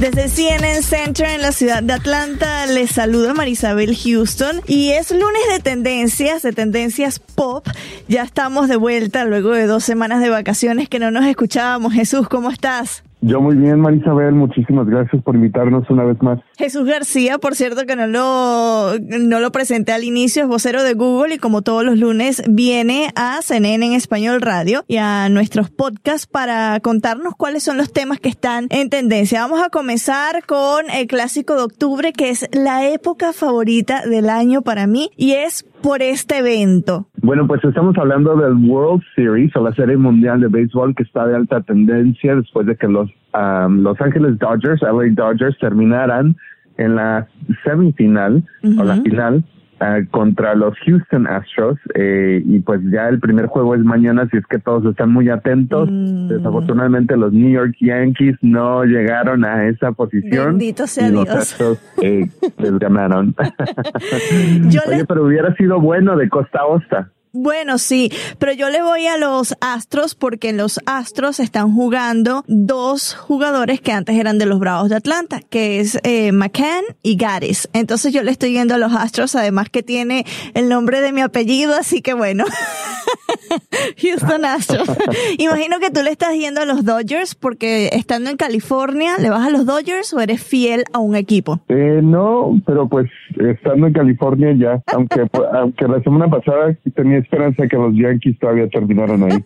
Desde 0.00 0.28
CNN 0.28 0.82
Center 0.82 1.28
en 1.30 1.40
la 1.40 1.52
ciudad 1.52 1.80
de 1.82 1.92
Atlanta 1.92 2.66
les 2.66 2.90
saluda 2.90 3.32
Marisabel 3.32 3.96
Houston 3.96 4.60
y 4.66 4.90
es 4.90 5.12
lunes 5.12 5.42
de 5.50 5.60
tendencias, 5.60 6.42
de 6.42 6.52
tendencias 6.52 7.20
pop. 7.20 7.66
Ya 8.08 8.24
estamos 8.24 8.68
de 8.68 8.76
vuelta 8.76 9.24
luego 9.24 9.52
de 9.52 9.66
dos 9.66 9.84
semanas 9.84 10.20
de 10.20 10.30
vacaciones 10.30 10.88
que 10.88 10.98
no 10.98 11.12
nos 11.12 11.24
escuchábamos. 11.24 11.92
Jesús, 11.92 12.28
¿cómo 12.28 12.50
estás? 12.50 13.04
Yo 13.26 13.40
muy 13.40 13.56
bien, 13.56 13.80
Marisabel, 13.80 14.34
muchísimas 14.34 14.86
gracias 14.86 15.22
por 15.22 15.34
invitarnos 15.34 15.88
una 15.88 16.04
vez 16.04 16.20
más. 16.20 16.40
Jesús 16.58 16.84
García, 16.84 17.38
por 17.38 17.54
cierto 17.54 17.86
que 17.86 17.96
no 17.96 18.06
lo, 18.06 18.98
no 19.00 19.40
lo 19.40 19.50
presenté 19.50 19.92
al 19.92 20.04
inicio, 20.04 20.42
es 20.42 20.48
vocero 20.48 20.82
de 20.82 20.92
Google 20.92 21.36
y 21.36 21.38
como 21.38 21.62
todos 21.62 21.84
los 21.84 21.98
lunes 21.98 22.42
viene 22.46 23.08
a 23.16 23.40
CNN 23.40 23.86
en 23.86 23.92
Español 23.94 24.42
Radio 24.42 24.84
y 24.88 24.98
a 24.98 25.30
nuestros 25.30 25.70
podcasts 25.70 26.26
para 26.26 26.78
contarnos 26.80 27.34
cuáles 27.34 27.62
son 27.62 27.78
los 27.78 27.94
temas 27.94 28.20
que 28.20 28.28
están 28.28 28.66
en 28.68 28.90
tendencia. 28.90 29.40
Vamos 29.40 29.62
a 29.62 29.70
comenzar 29.70 30.44
con 30.44 30.90
el 30.90 31.06
clásico 31.06 31.54
de 31.54 31.62
octubre, 31.62 32.12
que 32.12 32.28
es 32.28 32.46
la 32.52 32.86
época 32.86 33.32
favorita 33.32 34.02
del 34.06 34.28
año 34.28 34.60
para 34.60 34.86
mí 34.86 35.10
y 35.16 35.32
es 35.32 35.64
por 35.84 36.00
este 36.00 36.38
evento? 36.38 37.10
Bueno, 37.24 37.46
pues 37.46 37.64
estamos 37.64 37.96
hablando 37.96 38.36
del 38.36 38.52
World 38.68 39.02
Series 39.14 39.56
o 39.56 39.62
la 39.62 39.72
Serie 39.72 39.96
Mundial 39.96 40.42
de 40.42 40.48
Béisbol 40.48 40.94
que 40.94 41.04
está 41.04 41.26
de 41.26 41.34
alta 41.34 41.62
tendencia 41.62 42.36
después 42.36 42.66
de 42.66 42.76
que 42.76 42.86
los 42.86 43.08
um, 43.32 43.82
Los 43.82 43.98
Ángeles 43.98 44.38
Dodgers, 44.38 44.82
LA 44.82 45.08
Dodgers, 45.12 45.58
terminaran 45.58 46.36
en 46.76 46.96
la 46.96 47.26
semifinal 47.64 48.44
o 48.78 48.84
la 48.84 48.96
final 48.96 49.42
eh, 49.80 50.06
contra 50.10 50.54
los 50.54 50.76
Houston 50.86 51.26
Astros 51.26 51.78
eh, 51.94 52.42
y 52.44 52.60
pues 52.60 52.80
ya 52.92 53.08
el 53.08 53.18
primer 53.18 53.46
juego 53.46 53.74
es 53.74 53.82
mañana, 53.82 54.22
así 54.22 54.36
es 54.36 54.46
que 54.46 54.58
todos 54.58 54.84
están 54.86 55.10
muy 55.10 55.28
atentos. 55.28 55.88
Mm. 55.90 56.28
Desafortunadamente 56.28 57.16
los 57.16 57.32
New 57.32 57.50
York 57.50 57.74
Yankees 57.80 58.36
no 58.42 58.84
llegaron 58.84 59.44
a 59.44 59.66
esa 59.68 59.92
posición. 59.92 60.58
Bendito 60.58 60.86
sea 60.86 61.08
y 61.08 61.12
Dios. 61.12 61.26
Los 61.26 61.36
Astros 61.36 61.78
eh, 62.02 62.28
les 62.58 62.78
ganaron. 62.78 63.34
Oye, 64.88 65.04
pero 65.06 65.24
hubiera 65.24 65.54
sido 65.56 65.80
bueno 65.80 66.16
de 66.16 66.28
costa 66.28 66.60
a 66.60 66.66
costa. 66.66 67.10
Bueno, 67.36 67.78
sí, 67.78 68.12
pero 68.38 68.52
yo 68.52 68.70
le 68.70 68.80
voy 68.80 69.08
a 69.08 69.16
los 69.16 69.56
Astros 69.60 70.14
porque 70.14 70.50
en 70.50 70.56
los 70.56 70.78
Astros 70.86 71.40
están 71.40 71.74
jugando 71.74 72.44
dos 72.46 73.16
jugadores 73.16 73.80
que 73.80 73.90
antes 73.90 74.16
eran 74.16 74.38
de 74.38 74.46
los 74.46 74.60
Bravos 74.60 74.88
de 74.88 74.94
Atlanta, 74.94 75.40
que 75.50 75.80
es 75.80 75.98
eh, 76.04 76.30
McCann 76.30 76.84
y 77.02 77.16
Gaddis. 77.16 77.68
Entonces 77.72 78.12
yo 78.12 78.22
le 78.22 78.30
estoy 78.30 78.52
yendo 78.52 78.76
a 78.76 78.78
los 78.78 78.94
Astros, 78.94 79.34
además 79.34 79.68
que 79.68 79.82
tiene 79.82 80.24
el 80.54 80.68
nombre 80.68 81.00
de 81.00 81.10
mi 81.10 81.22
apellido, 81.22 81.74
así 81.74 82.02
que 82.02 82.14
bueno. 82.14 82.44
Houston 83.98 84.44
Astros. 84.44 84.88
Imagino 85.38 85.78
que 85.80 85.90
tú 85.90 86.02
le 86.02 86.10
estás 86.10 86.34
yendo 86.34 86.60
a 86.60 86.64
los 86.64 86.84
Dodgers 86.84 87.34
porque 87.34 87.88
estando 87.92 88.30
en 88.30 88.36
California, 88.36 89.12
¿le 89.18 89.30
vas 89.30 89.46
a 89.46 89.50
los 89.50 89.66
Dodgers 89.66 90.12
o 90.14 90.20
eres 90.20 90.42
fiel 90.42 90.84
a 90.92 90.98
un 90.98 91.16
equipo? 91.16 91.60
Eh, 91.68 92.00
no, 92.02 92.60
pero 92.66 92.88
pues 92.88 93.10
estando 93.38 93.86
en 93.86 93.92
California 93.92 94.54
ya, 94.56 94.82
aunque, 94.94 95.26
aunque 95.54 95.88
la 95.88 96.02
semana 96.02 96.28
pasada 96.28 96.76
tenía 96.94 97.23
esperanza 97.24 97.66
que 97.66 97.76
los 97.76 97.94
Yankees 97.94 98.38
todavía 98.38 98.68
terminaron 98.68 99.22
ahí. 99.24 99.42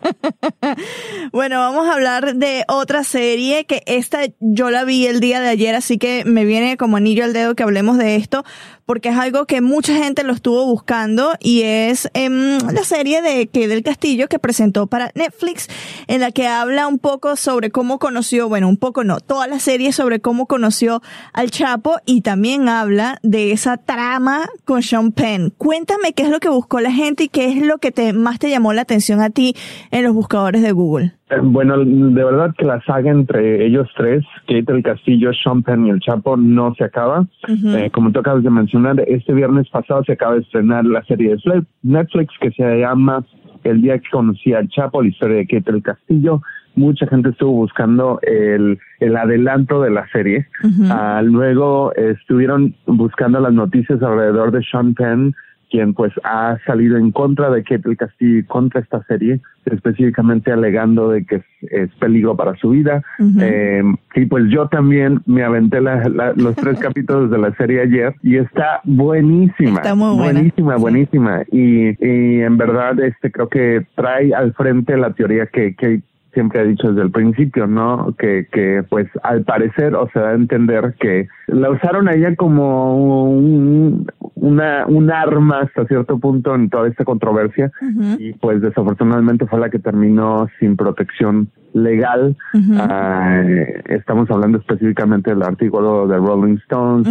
bueno, 1.31 1.59
vamos 1.59 1.87
a 1.87 1.93
hablar 1.93 2.35
de 2.35 2.63
otra 2.67 3.03
serie 3.03 3.65
que 3.65 3.81
esta 3.85 4.19
yo 4.39 4.69
la 4.69 4.83
vi 4.83 5.07
el 5.07 5.19
día 5.19 5.39
de 5.39 5.49
ayer, 5.49 5.75
así 5.75 5.97
que 5.97 6.23
me 6.25 6.45
viene 6.45 6.77
como 6.77 6.97
anillo 6.97 7.23
al 7.23 7.33
dedo 7.33 7.55
que 7.55 7.63
hablemos 7.63 7.97
de 7.97 8.15
esto, 8.15 8.43
porque 8.89 9.09
es 9.09 9.17
algo 9.17 9.45
que 9.45 9.61
mucha 9.61 9.93
gente 9.93 10.23
lo 10.23 10.33
estuvo 10.33 10.65
buscando 10.65 11.33
y 11.39 11.61
es 11.61 12.09
em, 12.15 12.57
la 12.73 12.83
serie 12.83 13.21
de 13.21 13.45
que 13.45 13.67
del 13.67 13.83
Castillo 13.83 14.27
que 14.27 14.39
presentó 14.39 14.87
para 14.87 15.11
Netflix, 15.13 15.67
en 16.07 16.21
la 16.21 16.31
que 16.31 16.47
habla 16.47 16.87
un 16.87 16.97
poco 16.97 17.35
sobre 17.35 17.69
cómo 17.69 17.99
conoció, 17.99 18.49
bueno, 18.49 18.67
un 18.67 18.77
poco 18.77 19.03
no, 19.03 19.19
toda 19.19 19.45
la 19.45 19.59
serie 19.59 19.91
sobre 19.91 20.19
cómo 20.21 20.47
conoció 20.47 21.03
al 21.33 21.51
Chapo 21.51 21.99
y 22.05 22.21
también 22.21 22.67
habla 22.67 23.19
de 23.21 23.51
esa 23.51 23.77
trama 23.77 24.49
con 24.65 24.81
Sean 24.81 25.11
Penn. 25.11 25.53
Cuéntame 25.55 26.13
qué 26.13 26.23
es 26.23 26.29
lo 26.29 26.39
que 26.39 26.49
buscó 26.49 26.79
la 26.79 26.91
gente 26.91 27.25
y 27.25 27.29
qué 27.29 27.49
es 27.51 27.61
lo 27.61 27.68
que 27.77 27.91
te, 27.91 28.13
más 28.13 28.39
te 28.39 28.49
llamó 28.49 28.73
la 28.73 28.81
atención 28.81 29.21
a 29.21 29.29
ti 29.29 29.53
en 29.91 30.03
los 30.03 30.13
buscadores 30.13 30.61
de 30.61 30.71
Google. 30.71 31.13
Eh, 31.29 31.35
bueno, 31.41 31.77
de 31.77 32.23
verdad 32.23 32.53
que 32.57 32.65
la 32.65 32.81
saga 32.83 33.11
entre 33.11 33.65
ellos 33.65 33.87
tres, 33.95 34.25
Kate 34.47 34.65
el 34.67 34.83
Castillo, 34.83 35.31
Sean 35.33 35.63
Penn 35.63 35.85
y 35.85 35.91
el 35.91 35.99
Chapo, 35.99 36.35
no 36.37 36.73
se 36.75 36.83
acaba. 36.83 37.27
Eh, 37.47 37.89
como 37.91 38.11
tú 38.11 38.19
acabas 38.19 38.43
de 38.43 38.49
mencionar, 38.49 38.99
este 39.07 39.33
viernes 39.33 39.69
pasado 39.69 40.03
se 40.03 40.13
acaba 40.13 40.35
de 40.35 40.41
estrenar 40.41 40.85
la 40.85 41.03
serie 41.03 41.35
de 41.35 41.63
Netflix 41.83 42.33
que 42.41 42.51
se 42.51 42.79
llama 42.79 43.25
El 43.63 43.81
día 43.81 43.99
que 43.99 44.09
conocí 44.09 44.53
al 44.53 44.67
Chapo, 44.69 45.01
la 45.01 45.09
historia 45.09 45.37
de 45.37 45.47
Kate 45.47 45.71
el 45.71 45.83
Castillo. 45.83 46.41
Mucha 46.75 47.07
gente 47.07 47.29
estuvo 47.29 47.51
buscando 47.51 48.19
el, 48.21 48.79
el 48.99 49.17
adelanto 49.17 49.81
de 49.81 49.89
la 49.89 50.07
serie. 50.11 50.47
Ah, 50.89 51.21
luego 51.23 51.93
estuvieron 51.95 52.73
buscando 52.85 53.39
las 53.39 53.51
noticias 53.51 54.01
alrededor 54.01 54.51
de 54.51 54.63
Sean 54.63 54.93
Penn 54.93 55.35
quien 55.69 55.93
pues 55.93 56.11
ha 56.23 56.57
salido 56.65 56.97
en 56.97 57.11
contra 57.11 57.49
de 57.49 57.63
el 57.69 57.97
Castillo 57.97 58.43
contra 58.47 58.81
esta 58.81 59.03
serie, 59.03 59.39
específicamente 59.65 60.51
alegando 60.51 61.09
de 61.09 61.25
que 61.25 61.41
es, 61.61 61.89
peligro 61.99 62.35
para 62.35 62.55
su 62.55 62.71
vida. 62.71 63.03
eh, 63.39 63.83
y 64.15 64.25
pues 64.25 64.45
yo 64.49 64.67
también 64.67 65.21
me 65.25 65.43
aventé 65.43 65.79
los 65.81 66.55
tres 66.55 66.79
capítulos 66.81 67.29
de 67.29 67.37
la 67.37 67.53
serie 67.55 67.81
ayer 67.81 68.15
y 68.23 68.37
está 68.37 68.81
buenísima. 68.83 69.77
Está 69.77 69.95
muy 69.95 70.15
buena. 70.15 70.33
Buenísima, 70.39 70.75
buenísima. 70.77 71.41
Y, 71.51 71.89
y 71.99 72.41
en 72.41 72.57
verdad 72.57 72.99
este 72.99 73.31
creo 73.31 73.49
que 73.49 73.85
trae 73.95 74.33
al 74.33 74.53
frente 74.53 74.97
la 74.97 75.13
teoría 75.13 75.45
que, 75.47 75.75
que 75.75 76.01
siempre 76.33 76.59
ha 76.59 76.63
dicho 76.63 76.89
desde 76.89 77.01
el 77.01 77.11
principio, 77.11 77.67
¿no? 77.67 78.15
Que, 78.17 78.47
que 78.51 78.83
pues 78.89 79.07
al 79.23 79.43
parecer 79.43 79.95
o 79.95 80.09
se 80.11 80.19
da 80.19 80.29
a 80.29 80.35
entender 80.35 80.95
que 80.99 81.27
la 81.47 81.69
usaron 81.69 82.07
a 82.07 82.13
ella 82.13 82.35
como 82.35 82.95
un, 82.95 84.07
una, 84.41 84.85
un 84.87 85.11
arma 85.11 85.61
hasta 85.61 85.85
cierto 85.85 86.19
punto 86.19 86.55
en 86.55 86.69
toda 86.69 86.87
esta 86.87 87.05
controversia 87.05 87.71
y 88.17 88.33
pues 88.33 88.61
desafortunadamente 88.61 89.45
fue 89.45 89.59
la 89.59 89.69
que 89.69 89.79
terminó 89.79 90.47
sin 90.59 90.75
protección 90.75 91.49
legal. 91.73 92.35
Ah, 92.77 93.43
estamos 93.85 94.29
hablando 94.31 94.57
específicamente 94.57 95.31
del 95.31 95.43
artículo 95.43 96.07
de 96.07 96.17
Rolling 96.17 96.55
Stones 96.63 97.07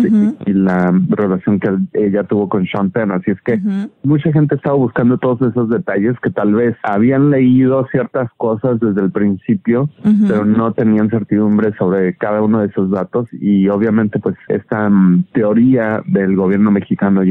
y, 0.46 0.52
la 0.52 0.92
relación 1.08 1.60
que 1.60 1.70
ella 1.94 2.24
tuvo 2.24 2.48
con 2.48 2.66
Sean 2.66 2.90
Penn. 2.90 3.12
Así 3.12 3.30
es 3.30 3.40
que 3.42 3.60
mucha 4.02 4.32
gente 4.32 4.56
estaba 4.56 4.76
buscando 4.76 5.18
todos 5.18 5.40
esos 5.42 5.68
detalles 5.68 6.18
que 6.20 6.30
tal 6.30 6.54
vez 6.54 6.76
habían 6.82 7.30
leído 7.30 7.86
ciertas 7.90 8.30
cosas 8.36 8.80
desde 8.80 9.02
el 9.02 9.10
principio, 9.10 9.88
pero 10.26 10.44
no 10.44 10.72
tenían 10.72 11.10
certidumbre 11.10 11.72
sobre 11.78 12.16
cada 12.16 12.42
uno 12.42 12.60
de 12.60 12.66
esos 12.66 12.90
datos. 12.90 13.28
Y 13.32 13.68
obviamente 13.68 14.18
pues 14.18 14.36
esta 14.48 14.88
mm, 14.88 15.26
teoría 15.32 16.02
del 16.06 16.36
gobierno 16.36 16.70
mexicano 16.70 17.22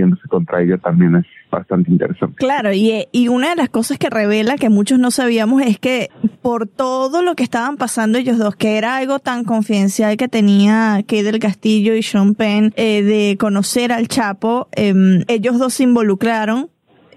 también 0.81 1.15
es 1.15 1.25
bastante 1.49 1.91
interesante. 1.91 2.35
Claro, 2.35 2.73
y, 2.73 3.07
y 3.11 3.27
una 3.27 3.49
de 3.51 3.55
las 3.55 3.69
cosas 3.69 3.97
que 3.97 4.09
revela 4.09 4.55
que 4.57 4.69
muchos 4.69 4.99
no 4.99 5.11
sabíamos 5.11 5.61
es 5.61 5.79
que 5.79 6.09
por 6.41 6.67
todo 6.67 7.21
lo 7.21 7.35
que 7.35 7.43
estaban 7.43 7.77
pasando 7.77 8.17
ellos 8.17 8.37
dos, 8.37 8.55
que 8.55 8.77
era 8.77 8.97
algo 8.97 9.19
tan 9.19 9.43
confidencial 9.43 10.17
que 10.17 10.27
tenía 10.27 10.97
Kate 11.01 11.23
del 11.23 11.39
Castillo 11.39 11.95
y 11.95 12.03
Sean 12.03 12.35
Penn 12.35 12.73
eh, 12.75 13.03
de 13.03 13.37
conocer 13.37 13.91
al 13.91 14.07
Chapo, 14.07 14.69
eh, 14.75 14.93
ellos 15.27 15.59
dos 15.59 15.73
se 15.73 15.83
involucraron 15.83 16.69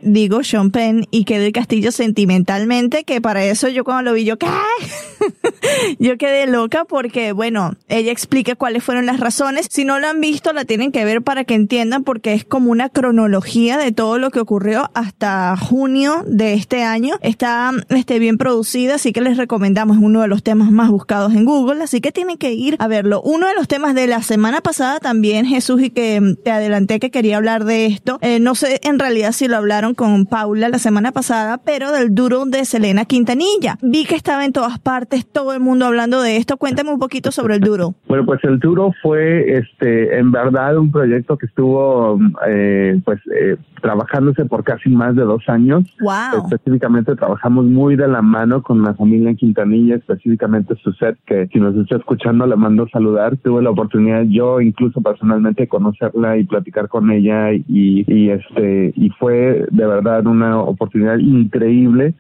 digo 0.02 0.42
Sean 0.42 0.70
Penn 0.70 1.06
y 1.10 1.24
que 1.24 1.38
del 1.38 1.52
Castillo 1.52 1.92
sentimentalmente, 1.92 3.04
que 3.04 3.20
para 3.20 3.44
eso 3.44 3.68
yo 3.68 3.84
cuando 3.84 4.10
lo 4.10 4.14
vi 4.14 4.24
yo, 4.24 4.38
¿qué? 4.38 4.46
yo 5.98 6.16
quedé 6.18 6.46
loca 6.46 6.84
porque, 6.84 7.32
bueno, 7.32 7.74
ella 7.88 8.12
explica 8.12 8.54
cuáles 8.54 8.84
fueron 8.84 9.06
las 9.06 9.20
razones. 9.20 9.66
Si 9.70 9.84
no 9.84 9.98
lo 9.98 10.08
han 10.08 10.20
visto, 10.20 10.52
la 10.52 10.64
tienen 10.64 10.92
que 10.92 11.04
ver 11.04 11.22
para 11.22 11.44
que 11.44 11.54
entiendan 11.54 12.04
porque 12.04 12.32
es 12.32 12.44
como 12.44 12.70
una 12.70 12.88
cronología 12.88 13.78
de 13.78 13.92
todo 13.92 14.18
lo 14.18 14.30
que 14.30 14.40
ocurrió 14.40 14.90
hasta 14.94 15.56
junio 15.56 16.24
de 16.26 16.54
este 16.54 16.82
año. 16.82 17.16
Está 17.22 17.72
este, 17.88 18.18
bien 18.18 18.38
producida, 18.38 18.96
así 18.96 19.12
que 19.12 19.20
les 19.20 19.36
recomendamos, 19.36 19.98
uno 20.00 20.22
de 20.22 20.28
los 20.28 20.42
temas 20.42 20.70
más 20.70 20.90
buscados 20.90 21.34
en 21.34 21.44
Google, 21.44 21.82
así 21.82 22.00
que 22.00 22.12
tienen 22.12 22.38
que 22.38 22.52
ir 22.52 22.76
a 22.78 22.88
verlo. 22.88 23.20
Uno 23.22 23.46
de 23.46 23.54
los 23.54 23.68
temas 23.68 23.94
de 23.94 24.06
la 24.06 24.22
semana 24.22 24.60
pasada 24.60 25.00
también, 25.00 25.46
Jesús, 25.46 25.82
y 25.82 25.90
que 25.90 26.36
te 26.44 26.50
adelanté 26.50 27.00
que 27.00 27.10
quería 27.10 27.36
hablar 27.36 27.64
de 27.64 27.86
esto, 27.86 28.18
eh, 28.22 28.40
no 28.40 28.54
sé 28.54 28.80
en 28.82 28.98
realidad 28.98 29.32
si 29.32 29.48
lo 29.48 29.56
hablaron 29.56 29.89
con 29.94 30.26
Paula 30.26 30.68
la 30.68 30.78
semana 30.78 31.12
pasada, 31.12 31.58
pero 31.64 31.92
del 31.92 32.14
duro 32.14 32.44
de 32.46 32.64
Selena 32.64 33.04
Quintanilla. 33.04 33.76
Vi 33.82 34.04
que 34.04 34.14
estaba 34.14 34.44
en 34.44 34.52
todas 34.52 34.78
partes, 34.78 35.26
todo 35.26 35.52
el 35.52 35.60
mundo 35.60 35.86
hablando 35.86 36.22
de 36.22 36.36
esto. 36.36 36.56
Cuéntame 36.56 36.90
un 36.90 36.98
poquito 36.98 37.30
sobre 37.32 37.56
el 37.56 37.60
duro. 37.60 37.94
Bueno, 38.08 38.24
pues 38.24 38.42
el 38.44 38.58
duro 38.58 38.92
fue, 39.02 39.58
este, 39.58 40.18
en 40.18 40.30
verdad, 40.32 40.76
un 40.76 40.90
proyecto 40.90 41.36
que 41.36 41.46
estuvo, 41.46 42.18
eh, 42.46 43.00
pues, 43.04 43.20
eh, 43.34 43.56
trabajándose 43.80 44.44
por 44.44 44.64
casi 44.64 44.90
más 44.90 45.16
de 45.16 45.22
dos 45.22 45.48
años. 45.48 45.84
Wow. 46.00 46.44
Específicamente 46.44 47.16
trabajamos 47.16 47.64
muy 47.64 47.96
de 47.96 48.08
la 48.08 48.22
mano 48.22 48.62
con 48.62 48.82
la 48.82 48.94
familia 48.94 49.34
Quintanilla, 49.34 49.96
específicamente 49.96 50.74
su 50.82 50.92
set, 50.92 51.16
que 51.26 51.48
si 51.52 51.58
nos 51.58 51.74
está 51.76 51.96
escuchando 51.96 52.46
le 52.46 52.56
mando 52.56 52.86
saludar. 52.88 53.36
Tuve 53.38 53.62
la 53.62 53.70
oportunidad 53.70 54.22
yo 54.24 54.60
incluso 54.60 55.00
personalmente 55.00 55.62
de 55.62 55.68
conocerla 55.68 56.36
y 56.36 56.44
platicar 56.44 56.88
con 56.88 57.10
ella 57.10 57.52
y, 57.52 58.04
y 58.06 58.30
este 58.30 58.92
y 58.96 59.10
fue 59.10 59.66
de 59.80 59.86
verdad 59.86 60.26
una 60.26 60.60
oportunidad 60.60 61.16
increíble 61.18 62.14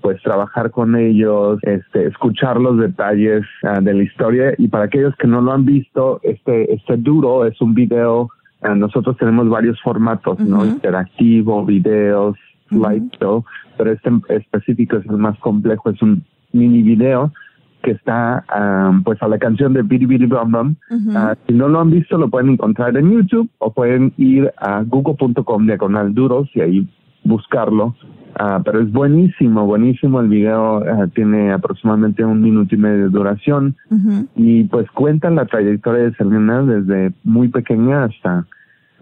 pues 0.00 0.20
trabajar 0.22 0.70
con 0.70 0.96
ellos, 0.96 1.58
este 1.62 2.06
escuchar 2.06 2.60
los 2.60 2.78
detalles 2.78 3.42
ah, 3.62 3.80
de 3.80 3.94
la 3.94 4.02
historia. 4.02 4.54
Y 4.58 4.68
para 4.68 4.84
aquellos 4.84 5.14
que 5.16 5.26
no 5.26 5.40
lo 5.40 5.52
han 5.52 5.64
visto, 5.64 6.20
este 6.22 6.74
este 6.74 6.96
duro 6.96 7.46
es 7.46 7.60
un 7.60 7.74
video 7.74 8.28
ah, 8.62 8.74
nosotros 8.74 9.16
tenemos 9.16 9.48
varios 9.48 9.80
formatos, 9.82 10.38
¿no? 10.40 10.64
Interactivo, 10.64 11.64
videos, 11.64 12.36
slideshow, 12.68 13.44
pero 13.78 13.92
este 13.92 14.10
específico 14.28 14.96
es 14.96 15.06
el 15.06 15.18
más 15.18 15.38
complejo, 15.38 15.90
es 15.90 16.02
un 16.02 16.24
mini 16.52 16.82
video 16.82 17.32
que 17.84 17.92
está 17.92 18.44
pues 19.04 19.22
a 19.22 19.28
la 19.28 19.38
canción 19.38 19.74
de 19.74 19.82
Bidi 19.82 20.06
Bidi 20.06 20.26
Bum 20.26 20.50
Bum. 20.50 20.74
Ah, 21.14 21.36
si 21.46 21.54
no 21.54 21.68
lo 21.68 21.80
han 21.80 21.90
visto, 21.90 22.16
lo 22.18 22.28
pueden 22.28 22.50
encontrar 22.50 22.96
en 22.96 23.12
YouTube 23.12 23.48
o 23.58 23.72
pueden 23.72 24.12
ir 24.16 24.52
a 24.56 24.82
google.com 24.82 25.66
diagonal 25.66 26.14
duros 26.14 26.48
y 26.54 26.60
ahí 26.60 26.88
buscarlo. 27.24 27.94
Uh, 28.40 28.60
pero 28.64 28.80
es 28.80 28.90
buenísimo, 28.90 29.64
buenísimo 29.64 30.20
el 30.20 30.26
video, 30.26 30.78
uh, 30.78 31.06
tiene 31.14 31.52
aproximadamente 31.52 32.24
un 32.24 32.42
minuto 32.42 32.74
y 32.74 32.78
medio 32.78 33.04
de 33.04 33.08
duración 33.08 33.76
y 34.34 34.64
pues 34.64 34.90
cuenta 34.90 35.30
la 35.30 35.46
trayectoria 35.46 36.02
de 36.02 36.14
Selena 36.14 36.62
desde 36.62 37.12
muy 37.22 37.46
pequeña 37.46 38.04
hasta 38.04 38.44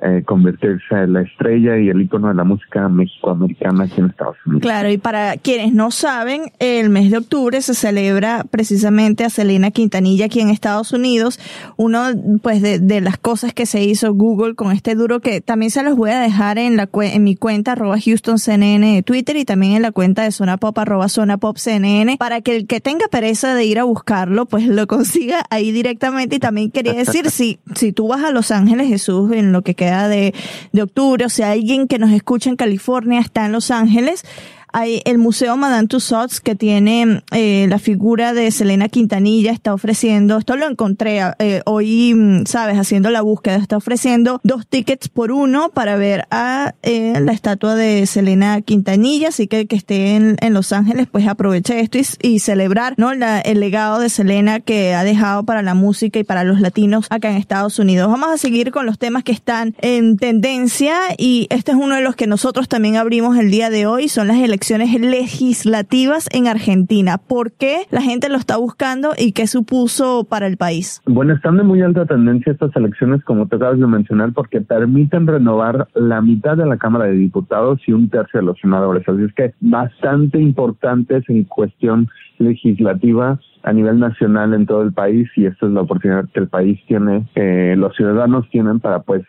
eh, 0.05 0.25
convertirse 0.27 0.95
en 0.95 1.13
la 1.13 1.23
estrella 1.23 1.79
y 1.79 1.89
el 1.89 2.03
icono 2.03 2.27
de 2.27 2.35
la 2.35 2.43
música 2.43 2.89
mexicoamericana 2.89 3.85
aquí 3.85 4.01
en 4.01 4.07
Estados 4.07 4.37
Unidos. 4.45 4.63
Claro, 4.63 4.91
y 4.91 4.99
para 4.99 5.37
quienes 5.37 5.73
no 5.73 5.93
saben, 5.93 6.51
el 6.59 6.91
mes 6.91 7.13
de 7.13 7.19
octubre 7.19 7.61
se 7.63 7.75
celebra 7.75 8.45
precisamente 8.51 9.25
a 9.25 9.31
Selena 9.31 9.71
Quintanilla 9.71 10.27
aquí 10.27 10.41
en 10.41 10.51
Estados 10.51 10.93
Unidos. 10.93 11.39
Uno, 11.77 12.07
pues, 12.43 12.63
de, 12.63 12.81
de 12.81 13.01
las 13.01 13.17
cosas 13.17 13.55
que 13.55 13.65
se 13.65 13.85
hizo 13.85 14.13
Google 14.13 14.57
con 14.57 14.73
este 14.73 14.97
duro 14.97 15.21
que 15.21 15.41
también 15.41 15.71
se 15.71 15.85
los 15.85 15.97
voy 15.97 16.11
a 16.11 16.19
dejar 16.19 16.59
en 16.59 16.77
la 16.77 16.89
en 17.03 17.23
mi 17.23 17.37
cuenta 17.37 17.73
arroba 17.73 17.97
Houston 18.05 18.39
CNN 18.39 18.97
de 18.97 19.03
Twitter 19.05 19.37
y 19.37 19.45
también 19.45 19.75
en 19.75 19.83
la 19.83 19.93
cuenta 19.93 20.25
de 20.25 20.33
Zona 20.33 20.57
Pop 20.57 20.77
arroba 20.79 21.09
Zona 21.09 21.39
Pop 21.39 21.59
CNN 21.59 22.17
para 22.19 22.41
que 22.41 22.57
el 22.57 22.67
que 22.67 22.81
tenga 22.81 23.07
pereza 23.09 23.55
de 23.55 23.65
ir 23.65 23.79
a 23.79 23.85
buscarlo, 23.85 24.47
pues 24.47 24.67
lo 24.67 24.89
consiga 24.89 25.45
ahí 25.51 25.71
directamente. 25.71 26.37
Y 26.37 26.39
también 26.41 26.73
quería 26.73 26.95
decir, 26.95 27.31
si, 27.31 27.61
si 27.77 27.93
tú 27.93 28.09
vas 28.09 28.25
a 28.25 28.33
Los 28.33 28.51
Ángeles, 28.51 28.89
Jesús, 28.89 29.31
en 29.33 29.53
lo 29.53 29.63
que 29.63 29.75
queda 29.75 29.92
de, 30.09 30.35
de 30.73 30.83
octubre, 30.83 31.25
o 31.25 31.29
sea, 31.29 31.53
alguien 31.53 31.89
que 31.89 31.99
nos 31.99 32.11
escucha 32.11 32.51
en 32.51 32.57
California 32.57 33.21
está 33.21 33.47
en 33.47 33.53
Los 33.53 33.71
Ángeles, 33.71 34.25
hay 34.73 35.03
el 35.05 35.19
Museo 35.19 35.57
Madame 35.57 35.87
Tussauds 35.87 36.41
que 36.41 36.55
tiene 36.55 37.23
eh, 37.31 37.67
la 37.69 37.79
figura 37.79 38.33
de 38.33 38.51
Selena 38.51 38.89
Quintanilla, 38.89 39.53
está 39.53 39.75
ofreciendo, 39.75 40.39
esto 40.39 40.57
lo 40.57 40.67
encontré 40.67 41.21
eh, 41.39 41.63
hoy, 41.67 42.15
mm, 42.15 42.47
sabes, 42.47 42.79
haciendo 42.79 43.11
la 43.11 43.23
búsqueda, 43.23 43.57
está 43.57 43.77
ofreciendo 43.77 44.41
dos 44.43 44.67
tickets 44.67 45.09
por 45.09 45.31
uno 45.31 45.71
para 45.71 45.97
ver 45.97 46.27
a 46.31 46.75
eh, 46.83 47.21
la 47.21 47.33
estatua 47.33 47.75
de 47.75 48.07
Selena 48.07 48.61
Quintanilla, 48.63 49.29
así 49.29 49.47
que 49.47 49.67
que 49.67 49.77
esté 49.77 50.17
en, 50.17 50.37
en 50.41 50.55
Los 50.55 50.73
Ángeles, 50.73 51.07
pues 51.11 51.29
aproveche 51.29 51.81
esto 51.81 51.99
y, 52.23 52.39
celebrar, 52.39 52.95
¿no? 52.97 53.15
La, 53.15 53.41
el 53.41 53.61
legado 53.61 54.01
de 54.01 54.09
Selena 54.09 54.61
que 54.61 54.95
ha 54.95 55.05
dejado 55.05 55.45
para 55.45 55.63
la 55.63 55.75
música 55.75 56.19
y 56.19 56.25
para 56.25 56.43
los 56.43 56.61
latinos 56.61 57.07
acá 57.11 57.31
en 57.31 57.37
Estados 57.37 57.79
Unidos. 57.79 58.11
Vamos 58.11 58.31
a 58.31 58.39
seguir 58.39 58.73
con 58.73 58.87
los 58.87 58.99
temas 58.99 59.23
que 59.23 59.33
están 59.33 59.77
en 59.81 60.17
tendencia 60.17 60.97
y 61.19 61.47
este 61.51 61.73
es 61.73 61.77
uno 61.77 61.95
de 61.95 62.01
los 62.01 62.17
que 62.17 62.27
nosotros 62.27 62.69
también 62.69 62.97
abrimos 62.97 63.37
el 63.37 63.51
día 63.51 63.71
de 63.71 63.87
hoy, 63.87 64.09
son 64.09 64.29
las 64.29 64.39
elecciones 64.39 64.62
elecciones 64.63 65.01
legislativas 65.01 66.29
en 66.33 66.47
Argentina. 66.47 67.19
¿Por 67.19 67.51
qué 67.51 67.79
la 67.91 68.01
gente 68.01 68.29
lo 68.29 68.37
está 68.37 68.59
buscando 68.59 69.11
y 69.19 69.33
qué 69.33 69.49
supuso 69.49 70.23
para 70.23 70.47
el 70.47 70.57
país? 70.57 71.03
Bueno, 71.05 71.35
están 71.35 71.57
de 71.57 71.65
muy 71.65 71.83
alta 71.83 72.07
tendencia 72.07 72.53
estas 72.53 72.71
elecciones, 72.77 73.25
como 73.25 73.49
te 73.49 73.57
acabas 73.57 73.81
de 73.81 73.89
mencionar, 73.89 74.33
porque 74.33 74.61
permiten 74.61 75.27
renovar 75.27 75.89
la 75.95 76.21
mitad 76.21 76.57
de 76.57 76.67
la 76.67 76.77
Cámara 76.77 77.07
de 77.07 77.15
Diputados 77.15 77.81
y 77.89 77.93
un 77.93 78.09
tercio 78.09 78.39
de 78.39 78.47
los 78.47 78.61
senadores. 78.61 79.03
Así 79.09 79.25
es 79.25 79.35
que 79.35 79.53
bastante 79.59 80.39
importantes 80.39 81.25
en 81.29 81.43
cuestión 81.43 82.09
legislativa 82.39 83.41
a 83.65 83.73
nivel 83.73 83.99
nacional 83.99 84.55
en 84.55 84.67
todo 84.67 84.83
el 84.83 84.93
país 84.93 85.29
y 85.37 85.47
esta 85.47 85.67
es 85.67 85.73
la 85.73 85.83
oportunidad 85.83 86.29
que 86.33 86.41
el 86.41 86.49
país 86.49 86.81
tiene, 86.87 87.27
eh, 87.35 87.75
los 87.77 87.95
ciudadanos 87.97 88.49
tienen 88.51 88.79
para 88.81 89.01
pues 89.01 89.23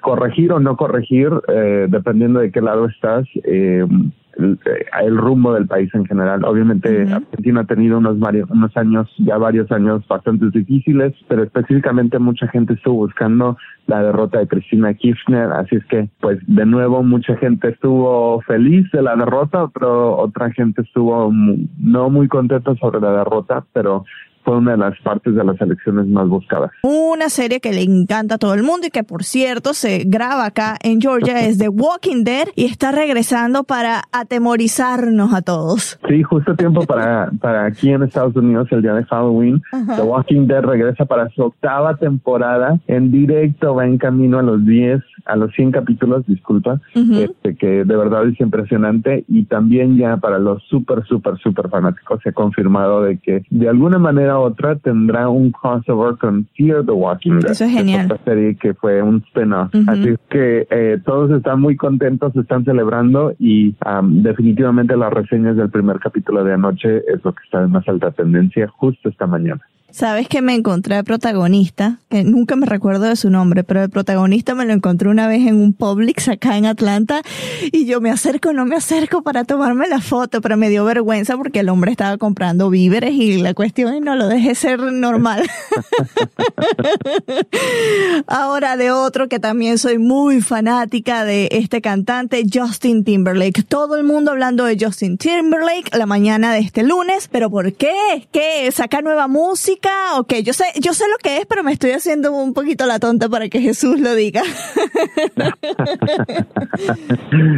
corregir 0.00 0.52
o 0.52 0.60
no 0.60 0.76
corregir, 0.76 1.30
eh, 1.48 1.86
dependiendo 1.88 2.40
de 2.40 2.50
qué 2.50 2.60
lado 2.60 2.86
estás, 2.86 3.26
eh, 3.44 3.84
el, 4.38 5.16
rumbo 5.16 5.54
del 5.54 5.66
país 5.66 5.92
en 5.94 6.04
general. 6.06 6.44
Obviamente 6.44 7.02
Argentina 7.02 7.60
ha 7.60 7.64
tenido 7.64 7.98
unos 7.98 8.18
varios, 8.18 8.50
unos 8.50 8.76
años, 8.76 9.08
ya 9.18 9.38
varios 9.38 9.70
años 9.72 10.06
bastante 10.06 10.46
difíciles, 10.50 11.14
pero 11.28 11.42
específicamente 11.42 12.18
mucha 12.18 12.48
gente 12.48 12.74
estuvo 12.74 13.06
buscando 13.06 13.56
la 13.86 14.02
derrota 14.02 14.40
de 14.40 14.48
Cristina 14.48 14.94
Kirchner, 14.94 15.52
así 15.52 15.76
es 15.76 15.84
que 15.86 16.08
pues 16.20 16.38
de 16.46 16.66
nuevo 16.66 17.02
mucha 17.02 17.36
gente 17.36 17.68
estuvo 17.68 18.40
feliz 18.42 18.90
de 18.92 19.02
la 19.02 19.16
derrota, 19.16 19.68
pero 19.68 20.16
otra 20.16 20.50
gente 20.52 20.82
estuvo 20.82 21.32
no 21.32 22.10
muy 22.10 22.28
contenta 22.28 22.74
sobre 22.76 23.00
la 23.00 23.12
derrota, 23.12 23.64
pero 23.72 24.04
fue 24.46 24.58
una 24.58 24.72
de 24.72 24.78
las 24.78 24.96
partes 25.00 25.34
de 25.34 25.42
las 25.42 25.60
elecciones 25.60 26.06
más 26.06 26.28
buscadas. 26.28 26.70
Una 26.82 27.28
serie 27.28 27.58
que 27.58 27.72
le 27.72 27.82
encanta 27.82 28.36
a 28.36 28.38
todo 28.38 28.54
el 28.54 28.62
mundo 28.62 28.86
y 28.86 28.90
que 28.90 29.02
por 29.02 29.24
cierto 29.24 29.74
se 29.74 30.04
graba 30.06 30.46
acá 30.46 30.76
en 30.84 31.00
Georgia 31.00 31.40
es 31.46 31.58
The 31.58 31.68
Walking 31.68 32.22
Dead 32.22 32.46
y 32.54 32.66
está 32.66 32.92
regresando 32.92 33.64
para 33.64 34.04
atemorizarnos 34.12 35.34
a 35.34 35.42
todos. 35.42 35.98
Sí, 36.08 36.22
justo 36.22 36.54
tiempo 36.54 36.86
para, 36.86 37.32
para 37.40 37.64
aquí 37.64 37.90
en 37.90 38.04
Estados 38.04 38.36
Unidos 38.36 38.68
el 38.70 38.82
día 38.82 38.94
de 38.94 39.04
Halloween. 39.04 39.60
The 39.96 40.02
Walking 40.02 40.46
Dead 40.46 40.62
regresa 40.62 41.06
para 41.06 41.28
su 41.30 41.42
octava 41.42 41.96
temporada 41.96 42.78
en 42.86 43.10
directo, 43.10 43.74
va 43.74 43.84
en 43.84 43.98
camino 43.98 44.38
a 44.38 44.42
los 44.42 44.64
10, 44.64 45.02
a 45.24 45.34
los 45.34 45.52
100 45.54 45.72
capítulos, 45.72 46.24
disculpa, 46.26 46.80
este, 46.94 47.56
que 47.56 47.84
de 47.84 47.96
verdad 47.96 48.28
es 48.28 48.40
impresionante 48.40 49.24
y 49.26 49.46
también 49.46 49.96
ya 49.96 50.18
para 50.18 50.38
los 50.38 50.62
súper, 50.68 51.04
súper, 51.04 51.36
súper 51.38 51.68
fanáticos 51.68 52.20
se 52.22 52.28
ha 52.28 52.32
confirmado 52.32 53.02
de 53.02 53.18
que 53.18 53.42
de 53.50 53.68
alguna 53.68 53.98
manera 53.98 54.35
otra 54.38 54.76
tendrá 54.76 55.28
un 55.28 55.52
crossover 55.52 56.16
con 56.16 56.46
Fear 56.56 56.84
the 56.84 56.92
Walking 56.92 57.40
Dead. 57.40 57.52
Eso 57.52 57.64
es 57.64 57.72
genial. 57.72 58.02
Esta 58.02 58.24
serie 58.24 58.56
que 58.56 58.74
fue 58.74 59.02
un 59.02 59.22
spin-off. 59.28 59.74
Así 59.86 60.16
que 60.28 60.66
eh, 60.70 60.98
todos 61.04 61.30
están 61.30 61.60
muy 61.60 61.76
contentos, 61.76 62.34
están 62.36 62.64
celebrando 62.64 63.34
y 63.38 63.74
definitivamente 64.02 64.96
las 64.96 65.12
reseñas 65.12 65.56
del 65.56 65.70
primer 65.70 65.98
capítulo 65.98 66.44
de 66.44 66.54
anoche 66.54 66.98
es 66.98 67.24
lo 67.24 67.32
que 67.32 67.42
está 67.44 67.62
en 67.62 67.70
más 67.70 67.88
alta 67.88 68.10
tendencia 68.10 68.68
justo 68.68 69.08
esta 69.08 69.26
mañana. 69.26 69.60
Sabes 69.90 70.28
que 70.28 70.42
me 70.42 70.54
encontré 70.54 70.96
al 70.96 71.04
protagonista, 71.04 72.00
que 72.10 72.24
nunca 72.24 72.56
me 72.56 72.66
recuerdo 72.66 73.04
de 73.04 73.16
su 73.16 73.30
nombre, 73.30 73.64
pero 73.64 73.82
el 73.82 73.88
protagonista 73.88 74.54
me 74.54 74.66
lo 74.66 74.72
encontré 74.72 75.08
una 75.08 75.28
vez 75.28 75.46
en 75.46 75.56
un 75.56 75.72
Publix 75.72 76.28
acá 76.28 76.58
en 76.58 76.66
Atlanta 76.66 77.22
y 77.72 77.86
yo 77.86 78.00
me 78.00 78.10
acerco, 78.10 78.52
no 78.52 78.66
me 78.66 78.76
acerco 78.76 79.22
para 79.22 79.44
tomarme 79.44 79.88
la 79.88 80.00
foto, 80.00 80.40
pero 80.40 80.56
me 80.56 80.68
dio 80.68 80.84
vergüenza 80.84 81.36
porque 81.36 81.60
el 81.60 81.68
hombre 81.68 81.92
estaba 81.92 82.18
comprando 82.18 82.68
víveres 82.68 83.12
y 83.12 83.38
la 83.38 83.54
cuestión 83.54 83.94
es 83.94 84.02
no 84.02 84.16
lo 84.16 84.26
dejé 84.26 84.54
ser 84.54 84.80
normal. 84.80 85.48
Ahora 88.26 88.76
de 88.76 88.90
otro 88.90 89.28
que 89.28 89.38
también 89.38 89.78
soy 89.78 89.98
muy 89.98 90.40
fanática 90.40 91.24
de 91.24 91.48
este 91.52 91.80
cantante, 91.80 92.44
Justin 92.52 93.04
Timberlake. 93.04 93.62
Todo 93.62 93.96
el 93.96 94.04
mundo 94.04 94.32
hablando 94.32 94.64
de 94.64 94.76
Justin 94.78 95.16
Timberlake 95.16 95.96
la 95.96 96.06
mañana 96.06 96.52
de 96.52 96.58
este 96.58 96.82
lunes, 96.82 97.28
pero 97.30 97.50
¿por 97.50 97.72
qué? 97.72 98.28
¿Qué? 98.32 98.68
¿Saca 98.72 99.00
nueva 99.00 99.28
música? 99.28 99.75
Ok, 100.18 100.34
yo 100.44 100.52
sé, 100.52 100.64
yo 100.80 100.92
sé 100.92 101.04
lo 101.10 101.16
que 101.22 101.38
es, 101.38 101.46
pero 101.46 101.62
me 101.62 101.72
estoy 101.72 101.92
haciendo 101.92 102.32
un 102.32 102.52
poquito 102.54 102.86
la 102.86 102.98
tonta 102.98 103.28
para 103.28 103.48
que 103.48 103.60
Jesús 103.60 104.00
lo 104.00 104.14
diga. 104.14 104.42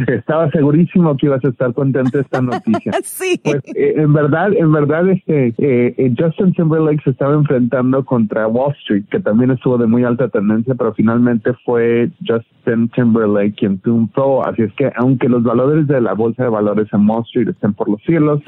Estaba 0.07 0.49
segurísimo 0.51 1.15
que 1.17 1.25
ibas 1.27 1.43
a 1.45 1.49
estar 1.49 1.73
contento 1.73 2.17
de 2.17 2.23
esta 2.23 2.41
noticia. 2.41 2.91
sí. 3.03 3.39
Pues, 3.43 3.61
eh, 3.75 3.93
en 3.97 4.13
verdad, 4.13 4.53
en 4.53 4.71
verdad, 4.71 5.09
este, 5.09 5.47
eh, 5.57 5.95
eh, 5.97 6.13
Justin 6.17 6.53
Timberlake 6.53 7.03
se 7.03 7.09
estaba 7.11 7.33
enfrentando 7.33 8.05
contra 8.05 8.47
Wall 8.47 8.75
Street, 8.81 9.05
que 9.09 9.19
también 9.19 9.51
estuvo 9.51 9.77
de 9.77 9.87
muy 9.87 10.03
alta 10.03 10.29
tendencia, 10.29 10.75
pero 10.75 10.93
finalmente 10.93 11.53
fue 11.65 12.11
Justin 12.27 12.89
Timberlake 12.89 13.55
quien 13.55 13.79
triunfó. 13.79 14.45
Así 14.45 14.63
es 14.63 14.73
que, 14.73 14.91
aunque 14.95 15.29
los 15.29 15.43
valores 15.43 15.87
de 15.87 16.01
la 16.01 16.13
bolsa 16.13 16.43
de 16.43 16.49
valores 16.49 16.87
en 16.93 17.09
Wall 17.09 17.23
Street 17.23 17.49
estén 17.49 17.73
por 17.73 17.89
los 17.89 18.01
cielos, 18.03 18.41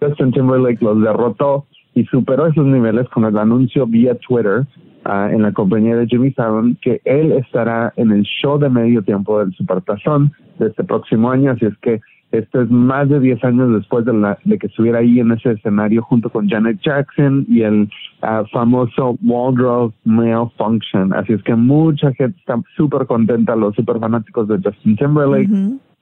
Justin 0.00 0.32
Timberlake 0.32 0.82
los 0.82 1.00
derrotó 1.00 1.66
y 1.94 2.04
superó 2.06 2.46
esos 2.46 2.66
niveles 2.66 3.08
con 3.08 3.24
el 3.24 3.36
anuncio 3.36 3.86
vía 3.86 4.14
Twitter 4.16 4.64
ah, 5.04 5.28
en 5.30 5.42
la 5.42 5.52
compañía 5.52 5.96
de 5.96 6.06
Jimmy 6.06 6.30
Fallon, 6.32 6.76
que 6.80 7.00
él 7.04 7.32
estará 7.32 7.92
en 7.96 8.12
el 8.12 8.22
show 8.22 8.58
de 8.58 8.68
medio 8.68 9.02
tiempo 9.02 9.38
del 9.38 9.52
Supertazón 9.54 10.32
de 10.58 10.68
este 10.68 10.84
próximo 10.84 11.30
año, 11.30 11.52
así 11.52 11.66
es 11.66 11.76
que 11.78 12.00
esto 12.32 12.62
es 12.62 12.70
más 12.70 13.10
de 13.10 13.20
10 13.20 13.44
años 13.44 13.74
después 13.74 14.06
de, 14.06 14.14
la, 14.14 14.38
de 14.44 14.58
que 14.58 14.66
estuviera 14.66 15.00
ahí 15.00 15.20
en 15.20 15.32
ese 15.32 15.52
escenario 15.52 16.02
junto 16.02 16.30
con 16.30 16.48
Janet 16.48 16.80
Jackson 16.80 17.44
y 17.46 17.60
el 17.60 17.90
ah, 18.22 18.44
famoso 18.50 19.18
Waldorf 19.22 19.94
Male 20.04 20.50
Function. 20.56 21.12
Así 21.12 21.34
es 21.34 21.42
que 21.42 21.54
mucha 21.54 22.10
gente 22.14 22.38
está 22.38 22.58
súper 22.74 23.06
contenta, 23.06 23.54
los 23.54 23.74
súper 23.74 24.00
fanáticos 24.00 24.48
de 24.48 24.58
Justin 24.64 24.96
Timberlake. 24.96 25.50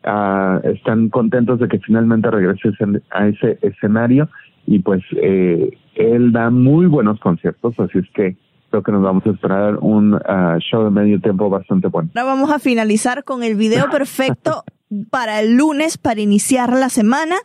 Ah, 0.05 0.61
están 0.63 1.09
contentos 1.09 1.59
de 1.59 1.69
que 1.69 1.81
finalmente 1.81 2.31
regrese 2.31 2.71
a 3.11 3.27
ese 3.27 3.59
escenario 3.61 4.29
y 4.67 4.81
pues 4.81 5.03
eh, 5.21 5.71
él 5.95 6.33
da 6.33 6.51
muy 6.51 6.87
buenos 6.87 7.19
conciertos, 7.21 7.75
así 7.79 7.99
es 7.99 8.09
que 8.15 8.37
creo 8.71 8.83
que 8.83 8.93
nos 8.93 9.03
vamos 9.03 9.27
a 9.27 9.31
esperar 9.31 9.79
un 9.81 10.15
ah, 10.27 10.57
show 10.61 10.85
de 10.85 10.91
medio 10.91 11.21
tiempo 11.21 11.51
bastante 11.51 11.89
bueno. 11.89 12.11
Ahora 12.15 12.25
vamos 12.25 12.51
a 12.51 12.59
finalizar 12.59 13.25
con 13.25 13.43
el 13.43 13.57
video 13.57 13.89
perfecto 13.91 14.65
para 15.11 15.41
el 15.41 15.57
lunes, 15.57 15.99
para 15.99 16.21
iniciar 16.21 16.71
la 16.73 16.89
semana, 16.89 17.37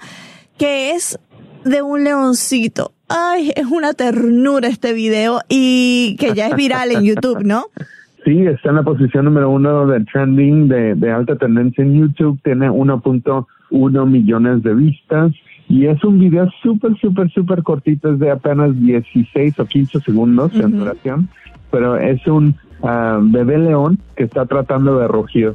que 0.57 0.91
es 0.91 1.19
de 1.63 1.81
un 1.81 2.03
leoncito. 2.03 2.91
Ay, 3.10 3.51
es 3.55 3.65
una 3.65 3.93
ternura 3.93 4.67
este 4.67 4.93
video 4.93 5.39
y 5.50 6.15
que 6.19 6.34
ya 6.34 6.48
es 6.48 6.55
viral 6.55 6.91
en 6.91 7.03
YouTube, 7.03 7.43
¿no? 7.43 7.65
Sí, 8.24 8.41
está 8.41 8.69
en 8.69 8.77
la 8.77 8.81
posición 8.81 9.25
número 9.25 9.51
uno 9.51 9.86
de 9.86 10.03
trending 10.05 10.67
de, 10.67 10.95
de 10.95 11.12
alta 11.12 11.36
tendencia 11.36 11.84
en 11.84 11.93
YouTube, 11.93 12.39
tiene 12.43 12.72
1.1 12.72 14.05
millones 14.07 14.63
de 14.63 14.74
vistas 14.74 15.31
y 15.75 15.88
es 15.88 16.01
un 16.05 16.17
video 16.17 16.50
súper, 16.63 16.98
súper, 17.01 17.29
súper 17.32 17.62
cortito, 17.62 18.13
es 18.13 18.20
de 18.20 18.32
apenas 18.32 18.79
16 18.79 19.60
o 19.60 19.65
15 19.65 20.00
segundos 20.00 20.53
en 20.55 20.72
duración, 20.79 21.27
pero 21.70 21.98
es 21.98 22.25
un 22.27 22.55
ah, 22.82 23.20
bebé 23.22 23.58
león 23.58 24.00
que 24.15 24.24
está 24.24 24.46
tratando 24.46 24.98
de 25.00 25.10
rugir. 25.10 25.51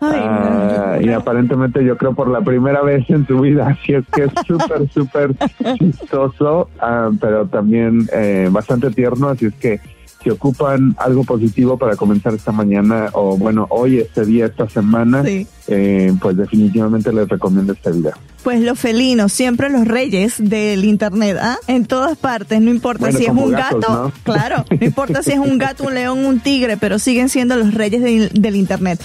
Ah, 0.00 0.98
y 1.00 1.08
aparentemente 1.08 1.84
yo 1.84 1.96
creo 1.96 2.14
por 2.14 2.28
la 2.28 2.40
primera 2.40 2.82
vez 2.82 3.10
en 3.10 3.26
su 3.26 3.40
vida, 3.40 3.66
así 3.80 3.94
es 3.94 4.06
que 4.14 4.24
es 4.24 4.32
súper, 4.46 4.88
súper 4.90 5.34
chistoso, 5.76 6.68
ah, 6.78 7.10
pero 7.20 7.46
también 7.46 8.06
eh, 8.12 8.48
bastante 8.52 8.92
tierno, 8.92 9.30
así 9.30 9.46
es 9.46 9.54
que 9.54 9.80
si 10.22 10.30
ocupan 10.30 10.96
algo 10.98 11.24
positivo 11.24 11.76
para 11.76 11.96
comenzar 11.96 12.34
esta 12.34 12.52
mañana 12.52 13.10
o 13.12 13.36
bueno, 13.36 13.66
hoy, 13.70 13.98
este 13.98 14.24
día, 14.24 14.46
esta 14.46 14.68
semana, 14.68 15.22
eh, 15.66 16.12
pues 16.20 16.36
definitivamente 16.36 17.12
les 17.12 17.28
recomiendo 17.28 17.72
este 17.72 17.92
video. 17.92 18.12
Pues 18.42 18.60
los 18.60 18.78
felinos, 18.78 19.32
siempre 19.32 19.70
los 19.70 19.86
reyes 19.86 20.34
del 20.38 20.84
internet, 20.84 21.38
¿ah? 21.40 21.56
En 21.66 21.86
todas 21.86 22.16
partes, 22.16 22.60
no 22.60 22.70
importa 22.70 23.12
si 23.12 23.24
es 23.24 23.30
un 23.30 23.52
gato, 23.52 24.12
claro, 24.22 24.64
no 24.80 24.86
importa 24.86 25.22
si 25.22 25.32
es 25.32 25.38
un 25.38 25.58
gato, 25.58 25.84
un 25.84 25.94
león, 25.94 26.24
un 26.24 26.40
tigre, 26.40 26.76
pero 26.76 26.98
siguen 26.98 27.28
siendo 27.28 27.56
los 27.56 27.74
reyes 27.74 28.02
del 28.02 28.56
internet. 28.56 29.00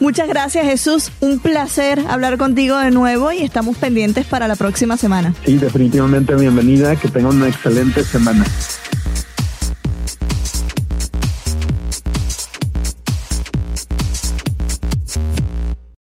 Muchas 0.00 0.28
gracias 0.28 0.64
Jesús, 0.64 1.12
un 1.20 1.40
placer 1.40 2.00
hablar 2.08 2.38
contigo 2.38 2.78
de 2.78 2.90
nuevo 2.90 3.32
y 3.32 3.42
estamos 3.42 3.76
pendientes 3.76 4.24
para 4.24 4.48
la 4.48 4.56
próxima 4.56 4.96
semana. 4.96 5.34
Sí, 5.44 5.58
definitivamente 5.58 6.34
bienvenida, 6.36 6.96
que 6.96 7.08
tenga 7.08 7.28
una 7.28 7.48
excelente 7.48 8.02
semana. 8.02 8.46